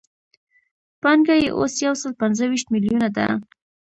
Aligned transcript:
پانګه 1.01 1.35
یې 1.41 1.49
اوس 1.57 1.73
یو 1.85 1.93
سل 2.01 2.11
پنځه 2.21 2.43
ویشت 2.49 2.67
میلیونه 2.73 3.07
ده 3.15 3.27